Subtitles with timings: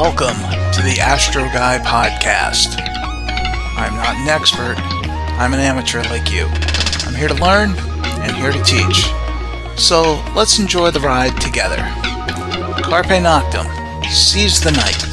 [0.00, 0.38] Welcome
[0.74, 2.80] to the Astro Guy podcast.
[3.76, 4.76] I'm not an expert,
[5.40, 6.46] I'm an amateur like you.
[7.04, 7.70] I'm here to learn
[8.22, 9.10] and here to teach.
[9.76, 11.78] So let's enjoy the ride together.
[12.80, 13.66] Carpe Noctem,
[14.06, 15.07] seize the night.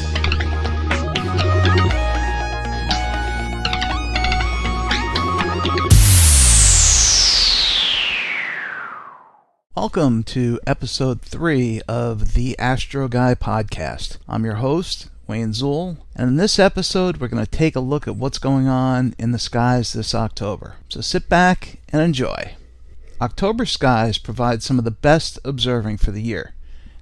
[9.86, 14.18] Welcome to episode three of the Astro Guy podcast.
[14.28, 18.08] I'm your host, Wayne Zuhl, and in this episode, we're going to take a look
[18.08, 20.78] at what's going on in the skies this October.
[20.90, 22.56] So sit back and enjoy.
[23.22, 26.56] October skies provide some of the best observing for the year.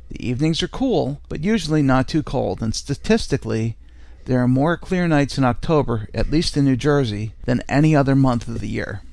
[0.09, 3.78] The evenings are cool, but usually not too cold, and statistically,
[4.26, 8.14] there are more clear nights in October, at least in New Jersey, than any other
[8.14, 9.04] month of the year.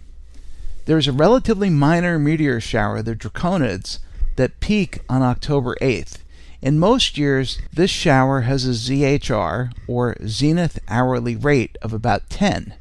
[0.87, 3.99] There is a relatively minor meteor shower, the Draconids,
[4.37, 6.19] that peak on October 8th.
[6.63, 12.75] In most years, this shower has a ZHR, or zenith hourly rate, of about 10.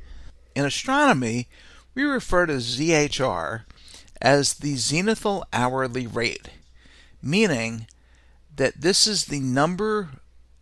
[0.56, 1.48] In astronomy,
[1.94, 3.64] we refer to ZHR
[4.22, 6.50] as the zenithal hourly rate,
[7.22, 7.88] meaning
[8.56, 10.10] that this is the number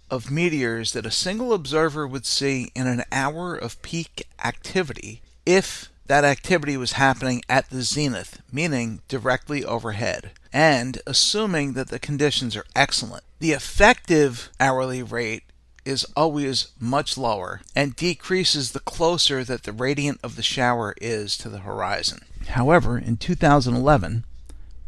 [0.09, 5.91] of meteors that a single observer would see in an hour of peak activity if
[6.07, 12.55] that activity was happening at the zenith, meaning directly overhead, and assuming that the conditions
[12.55, 13.23] are excellent.
[13.39, 15.43] The effective hourly rate
[15.85, 21.37] is always much lower and decreases the closer that the radiant of the shower is
[21.37, 22.19] to the horizon.
[22.49, 24.25] However, in 2011,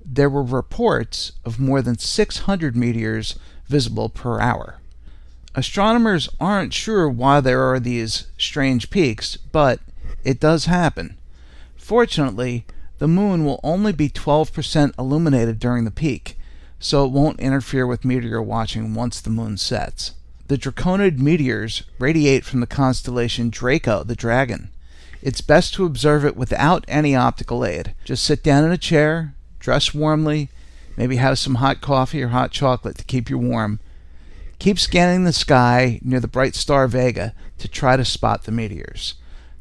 [0.04, 4.80] there were reports of more than 600 meteors visible per hour.
[5.56, 9.80] Astronomers aren't sure why there are these strange peaks, but
[10.24, 11.18] it does happen.
[11.76, 12.66] Fortunately,
[13.00, 16.38] the moon will only be 12% illuminated during the peak,
[16.80, 20.14] so it won't interfere with meteor watching once the moon sets.
[20.48, 24.72] The Draconid meteors radiate from the constellation Draco, the dragon.
[25.22, 27.94] It's best to observe it without any optical aid.
[28.06, 30.50] Just sit down in a chair, dress warmly,
[30.98, 33.80] maybe have some hot coffee or hot chocolate to keep you warm.
[34.60, 39.16] Keep scanning the sky near the bright star Vega to try to spot the meteors.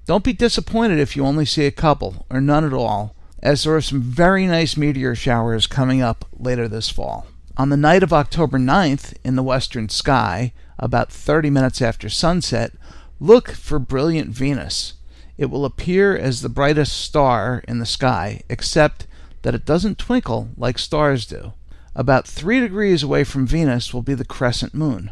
[0.09, 3.77] Don't be disappointed if you only see a couple, or none at all, as there
[3.77, 7.27] are some very nice meteor showers coming up later this fall.
[7.59, 12.73] On the night of October 9th, in the western sky, about 30 minutes after sunset,
[13.21, 14.95] look for brilliant Venus.
[15.37, 19.07] It will appear as the brightest star in the sky, except
[19.43, 21.53] that it doesn't twinkle like stars do.
[21.95, 25.11] About 3 degrees away from Venus will be the crescent moon.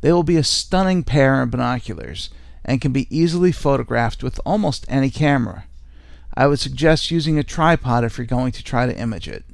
[0.00, 2.30] They will be a stunning pair in binoculars
[2.64, 5.64] and can be easily photographed with almost any camera.
[6.34, 9.44] I would suggest using a tripod if you're going to try to image it.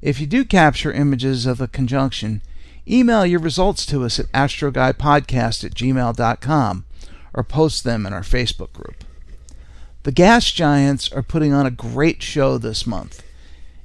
[0.00, 2.42] If you do capture images of a conjunction,
[2.88, 6.84] email your results to us at astroguypodcast at gmail.com
[7.34, 9.04] or post them in our Facebook group.
[10.02, 13.22] The gas giants are putting on a great show this month.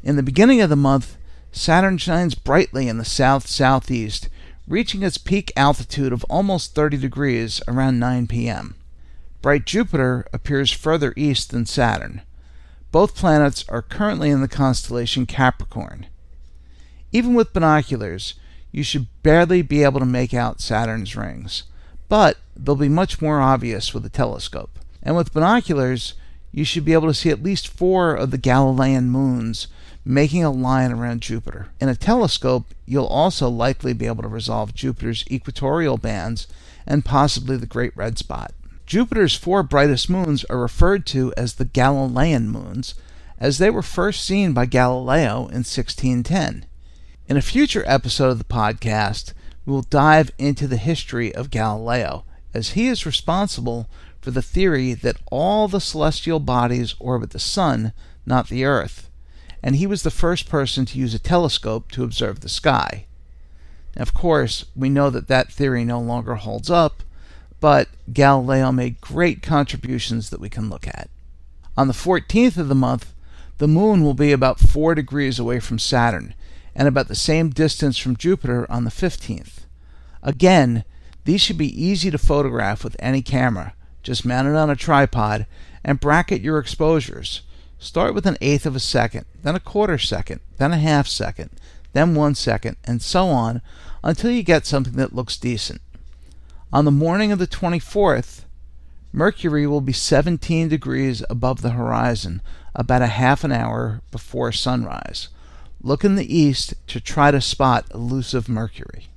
[0.04, 1.18] In the beginning of the month,
[1.52, 4.30] Saturn shines brightly in the south southeast
[4.68, 8.76] reaching its peak altitude of almost 30 degrees around 9 p.m.
[9.42, 12.22] Bright Jupiter appears further east than Saturn.
[12.92, 16.08] Both planets are currently in the constellation Capricorn.
[17.12, 18.34] Even with binoculars,
[18.72, 21.64] you should barely be able to make out Saturn's rings,
[22.10, 24.80] but they'll be much more obvious with a telescope.
[25.02, 26.16] And with binoculars,
[26.52, 29.68] you should be able to see at least four of the Galilean moons
[30.08, 31.68] making a line around Jupiter.
[31.82, 36.48] In a telescope, you'll also likely be able to resolve Jupiter's equatorial bands
[36.86, 38.54] and possibly the Great Red Spot.
[38.86, 42.96] Jupiter's four brightest moons are referred to as the Galilean moons,
[43.38, 46.66] as they were first seen by Galileo in 1610.
[47.28, 49.34] In a future episode of the podcast,
[49.66, 53.90] we will dive into the history of Galileo, as he is responsible
[54.22, 57.92] for the theory that all the celestial bodies orbit the Sun,
[58.26, 59.08] not the Earth
[59.64, 63.06] and he was the first person to use a telescope to observe the sky.
[63.96, 67.02] of course, we know that that theory no longer holds up,
[67.60, 71.10] but Galileo made great contributions that we can look at.
[71.76, 73.14] On the 14th of the month,
[73.58, 76.36] the moon will be about 4 degrees away from Saturn
[76.76, 79.66] and about the same distance from Jupiter on the 15th.
[80.22, 80.84] Again,
[81.26, 83.74] these should be easy to photograph with any camera.
[84.04, 85.48] Just mount it on a tripod
[85.84, 87.42] and bracket your exposures.
[87.80, 91.52] Start with an eighth of a second, then a quarter second, then a half second,
[91.94, 93.62] then one second, and so on
[94.04, 95.82] until you get something that looks decent.
[96.74, 98.44] On the morning of the 24th,
[99.14, 102.42] Mercury will be 17 degrees above the horizon
[102.76, 105.30] about a half an hour before sunrise.
[105.82, 109.08] Look in the east to try to spot elusive Mercury.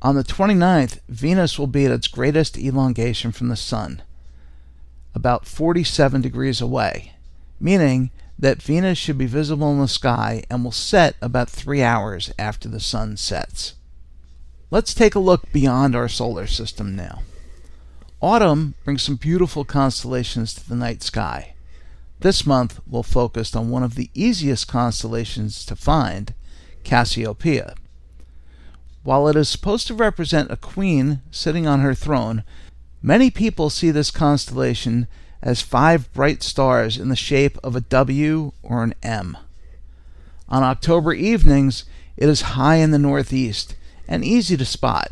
[0.00, 4.02] On the 29th, Venus will be at its greatest elongation from the Sun,
[5.14, 7.12] about 47 degrees away,
[7.62, 12.32] meaning that Venus should be visible in the sky and will set about three hours
[12.38, 13.74] after the Sun sets.
[14.70, 17.22] Let's take a look beyond our solar system now.
[18.20, 21.54] Autumn brings some beautiful constellations to the night sky.
[22.18, 26.34] This month we'll focus on one of the easiest constellations to find,
[26.82, 27.74] Cassiopeia.
[29.04, 32.42] While it is supposed to represent a queen sitting on her throne,
[33.02, 35.06] many people see this constellation
[35.42, 39.36] as five bright stars in the shape of a W or an M.
[40.48, 41.84] On October evenings,
[42.16, 43.74] it is high in the northeast
[44.06, 45.10] and easy to spot.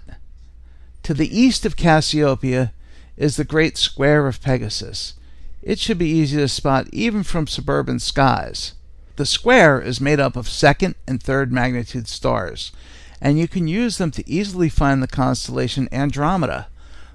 [1.03, 2.73] To the east of Cassiopeia
[3.17, 5.15] is the great square of Pegasus.
[5.63, 8.75] It should be easy to spot even from suburban skies.
[9.17, 12.73] The square is made up of second and third magnitude stars,
[13.21, 16.69] and you can use them to easily find the constellation Andromeda,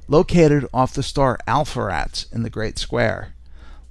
[0.08, 3.34] located off the star Alpheratz in the Great Square.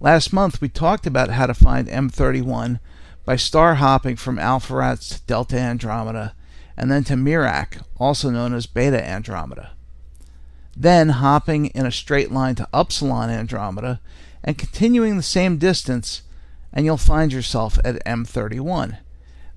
[0.00, 2.80] Last month we talked about how to find M31
[3.24, 6.34] by star hopping from Alpheratz to Delta Andromeda
[6.76, 9.70] and then to Mirach, also known as Beta Andromeda.
[10.76, 14.00] Then hopping in a straight line to Upsilon Andromeda
[14.42, 16.22] and continuing the same distance,
[16.72, 18.98] and you'll find yourself at M31.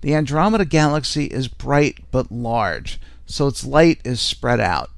[0.02, 4.92] The Andromeda galaxy is bright but large, so its light is spread out.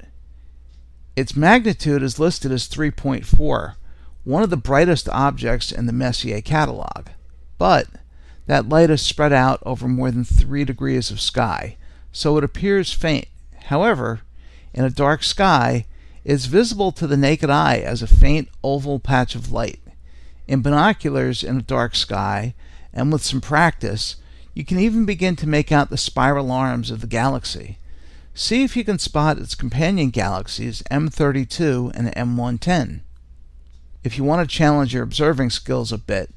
[1.19, 3.73] Its magnitude is listed as 3.4,
[4.23, 7.07] one of the brightest objects in the Messier catalog.
[7.57, 7.87] But
[8.47, 11.75] that light is spread out over more than 3 degrees of sky,
[12.13, 13.27] so it appears faint.
[13.65, 14.21] However,
[14.73, 15.87] in a dark sky,
[16.23, 19.81] it is visible to the naked eye as a faint oval patch of light.
[20.47, 22.53] In binoculars in a dark sky,
[22.93, 24.15] and with some practice,
[24.53, 27.77] you can even begin to make out the spiral arms of the galaxy.
[28.39, 33.01] See if you can spot its companion galaxies M32 and M110.
[34.01, 36.29] If you want to challenge your observing skills a bit,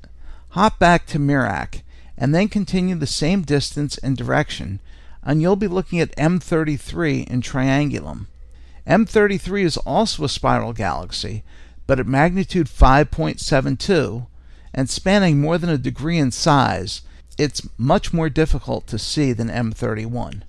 [0.48, 1.82] hop back to Mirach
[2.18, 4.80] and then continue the same distance and direction,
[5.22, 8.26] and you'll be looking at M33 in Triangulum.
[8.84, 11.44] M33 is also a spiral galaxy,
[11.86, 14.26] but at magnitude 5.72
[14.74, 17.02] and spanning more than a degree in size,
[17.38, 20.42] it's much more difficult to see than M31.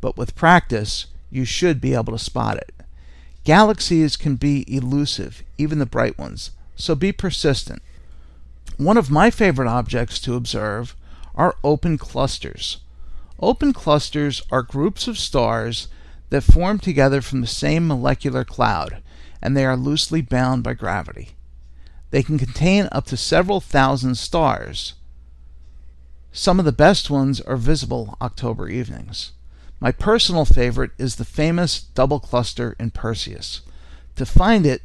[0.00, 2.72] But with practice, you should be able to spot it.
[3.44, 7.82] Galaxies can be elusive, even the bright ones, so be persistent.
[8.76, 10.94] One of my favorite objects to observe
[11.34, 12.78] are open clusters.
[13.38, 15.88] Open clusters are groups of stars
[16.28, 19.02] that form together from the same molecular cloud,
[19.42, 21.30] and they are loosely bound by gravity.
[22.10, 24.94] They can contain up to several thousand stars.
[26.32, 29.32] Some of the best ones are visible October evenings.
[29.80, 33.62] My personal favorite is the famous double cluster in Perseus.
[34.16, 34.82] To find it,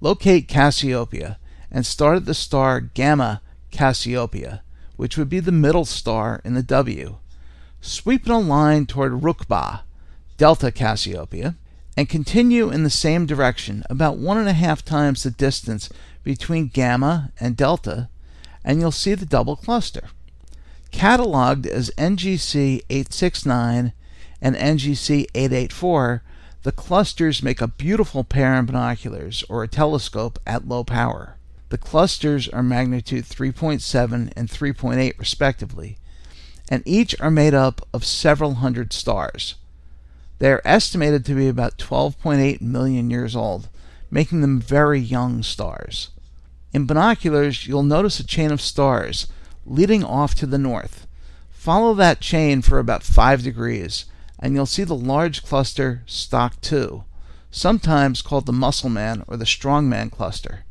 [0.00, 1.38] locate Cassiopeia
[1.68, 4.62] and start at the star Gamma Cassiopeia,
[4.94, 7.16] which would be the middle star in the W.
[7.80, 9.80] Sweep in a line toward Ruchbah,
[10.36, 11.56] Delta Cassiopeia,
[11.96, 15.88] and continue in the same direction, about one and a half times the distance
[16.22, 18.08] between Gamma and Delta,
[18.64, 20.04] and you'll see the double cluster.
[20.92, 23.92] Cataloged as NGC 869
[24.46, 26.22] and NGC 884,
[26.62, 31.36] the clusters make a beautiful pair in binoculars or a telescope at low power.
[31.70, 35.98] The clusters are magnitude 3.7 and 3.8 respectively,
[36.68, 39.56] and each are made up of several hundred stars.
[40.38, 43.68] They are estimated to be about 12.8 million years old,
[44.12, 46.10] making them very young stars.
[46.72, 49.26] In binoculars, you'll notice a chain of stars
[49.64, 51.08] leading off to the north.
[51.50, 54.04] Follow that chain for about 5 degrees,
[54.38, 57.04] and you'll see the large cluster Stock 2,
[57.50, 60.64] sometimes called the Muscle Man or the Strong Man cluster.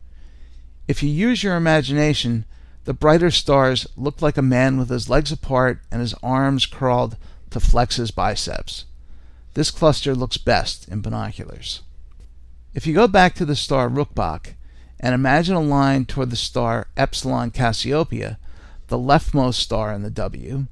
[0.88, 2.46] If you use your imagination,
[2.84, 7.18] the brighter stars look like a man with his legs apart and his arms curled
[7.50, 8.86] to flex his biceps.
[9.56, 11.82] This cluster looks best in binoculars.
[12.74, 14.54] If you go back to the star Rukbak
[15.00, 18.38] and imagine a line toward the star Epsilon Cassiopeia,
[18.88, 20.68] the leftmost star in the W,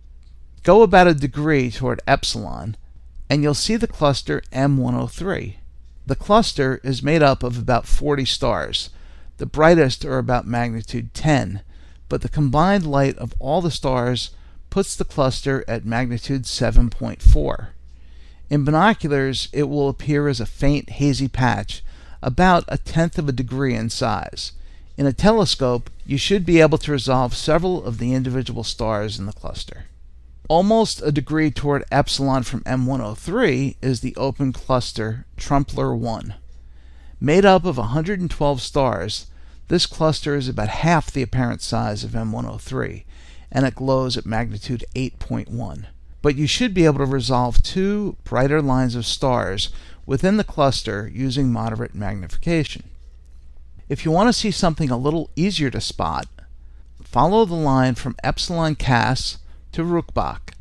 [0.63, 2.75] go about a degree toward Epsilon
[3.29, 5.55] and you'll see the cluster M103.
[6.05, 8.89] The cluster is made up of about 40 stars.
[9.37, 11.61] The brightest are about magnitude 10,
[12.09, 14.31] but the combined light of all the stars
[14.69, 17.67] puts the cluster at magnitude 7.4.
[18.49, 21.83] In binoculars, it will appear as a faint hazy patch,
[22.21, 24.51] about a tenth of a degree in size.
[24.97, 29.25] In a telescope, you should be able to resolve several of the individual stars in
[29.25, 29.85] the cluster.
[30.49, 36.33] Almost a degree toward epsilon from M103 is the open cluster Trumpler 1.
[37.21, 39.27] Made up of 112 stars,
[39.69, 43.05] this cluster is about half the apparent size of M103,
[43.53, 45.85] and it glows at magnitude 8.1.
[46.21, 49.69] But you should be able to resolve two brighter lines of stars
[50.05, 52.83] within the cluster using moderate magnification.
[53.87, 56.27] If you want to see something a little easier to spot,
[57.01, 59.37] follow the line from Epsilon Cas
[59.73, 60.53] to Rookbok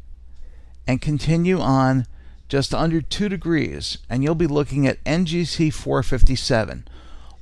[0.87, 2.07] and continue on
[2.49, 6.87] just under 2 degrees, and you'll be looking at NGC 457,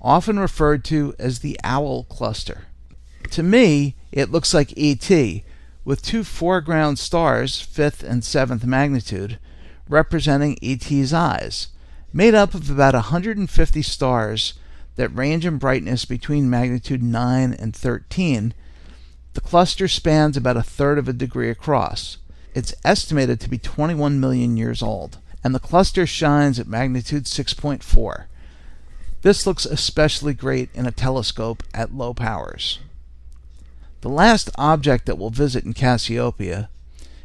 [0.00, 2.66] often referred to as the Owl Cluster.
[3.32, 5.10] To me, it looks like ET,
[5.84, 9.38] with two foreground stars, fifth and seventh magnitude,
[9.88, 11.68] representing ET's eyes,
[12.12, 14.54] made up of about 150 stars
[14.96, 18.54] that range in brightness between magnitude 9 and 13.
[19.32, 22.18] The cluster spans about a third of a degree across.
[22.52, 28.24] It's estimated to be 21 million years old, and the cluster shines at magnitude 6.4.
[29.22, 32.80] This looks especially great in a telescope at low powers.
[34.00, 36.68] The last object that we'll visit in Cassiopeia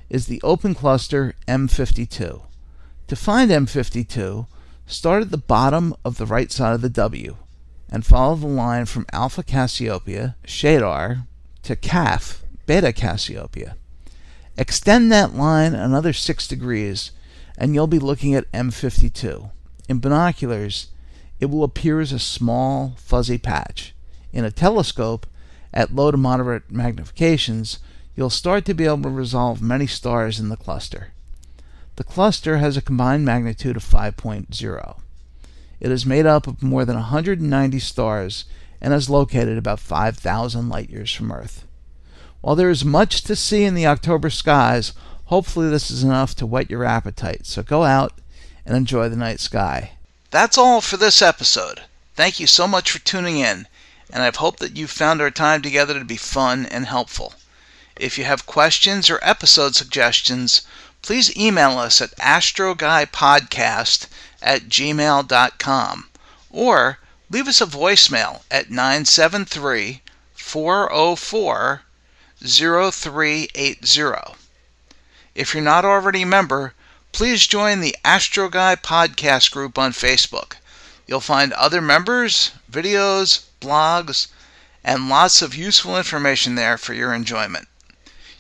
[0.10, 2.42] is the open cluster M52.
[3.08, 4.46] To find M52,
[4.86, 7.38] start at the bottom of the right side of the W
[7.90, 11.26] and follow the line from Alpha Cassiopeia, Schedar,
[11.65, 13.75] to Caph, Beta Cassiopeia.
[14.57, 17.12] Extend that line another 6 degrees
[17.57, 19.50] and you'll be looking at M52.
[19.89, 20.88] In binoculars,
[21.39, 23.93] it will appear as a small, fuzzy patch.
[24.31, 25.25] In a telescope,
[25.74, 27.79] at low to moderate magnifications,
[28.15, 31.13] you'll start to be able to resolve many stars in the cluster.
[31.95, 35.00] The cluster has a combined magnitude of 5.0.
[35.79, 38.45] It is made up of more than 190 stars
[38.82, 41.65] and is located about 5,000 light years from Earth.
[42.41, 44.94] While there is much to see in the October skies,
[45.25, 47.46] hopefully this is enough to whet your appetite.
[47.46, 48.13] So go out
[48.65, 49.91] and enjoy the night sky.
[50.32, 51.82] That's all for this episode.
[52.15, 53.67] Thank you so much for tuning in,
[54.12, 57.34] and I've hoped that you've found our time together to be fun and helpful.
[57.96, 60.62] If you have questions or episode suggestions,
[61.01, 64.08] please email us at astroguypodcast
[64.41, 66.10] at gmail.com
[66.50, 70.01] or leave us a voicemail at 973
[70.34, 71.82] 404
[72.44, 74.36] 0380.
[75.34, 76.74] If you're not already a member,
[77.12, 80.53] please join the Astro Guy podcast group on Facebook.
[81.08, 84.27] You'll find other members, videos, blogs,
[84.84, 87.67] and lots of useful information there for your enjoyment.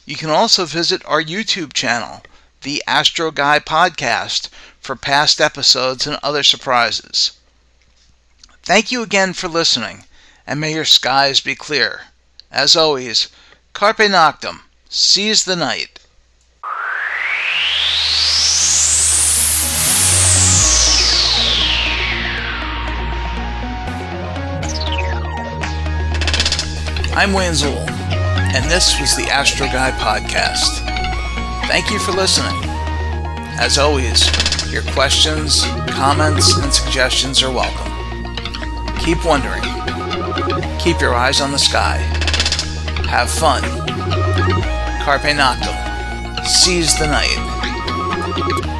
[0.05, 2.21] You can also visit our YouTube channel
[2.61, 4.49] the Astro Guy podcast
[4.79, 7.31] for past episodes and other surprises.
[8.65, 10.05] Thank you again for listening,
[10.47, 12.05] and may your skies be clear.
[12.51, 13.29] As always,
[13.73, 15.99] carpe noctem, seize the night.
[27.15, 30.81] I'm Wayne Zuhl, and this was the Astro Guy podcast.
[31.67, 32.59] Thank you for listening.
[33.59, 34.25] As always,
[34.73, 37.94] your questions, comments, and suggestions are welcome.
[39.05, 39.61] Keep wondering.
[40.79, 41.97] Keep your eyes on the sky.
[43.07, 43.61] Have fun.
[45.03, 46.43] Carpe noctem.
[46.43, 48.74] Seize the night.